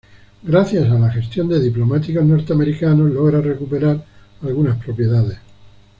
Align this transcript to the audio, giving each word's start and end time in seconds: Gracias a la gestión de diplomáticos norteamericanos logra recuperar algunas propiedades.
Gracias 0.41 0.89
a 0.89 0.97
la 0.97 1.11
gestión 1.11 1.47
de 1.47 1.59
diplomáticos 1.61 2.23
norteamericanos 2.25 3.11
logra 3.11 3.39
recuperar 3.39 4.03
algunas 4.41 4.83
propiedades. 4.83 5.37